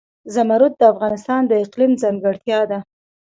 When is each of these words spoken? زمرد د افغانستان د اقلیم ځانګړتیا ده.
زمرد 0.33 0.73
د 0.77 0.81
افغانستان 0.93 1.41
د 1.47 1.51
اقلیم 1.63 1.91
ځانګړتیا 2.01 2.59
ده. 2.71 2.79